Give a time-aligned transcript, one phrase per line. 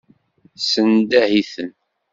[0.53, 1.69] Tessendah-iten.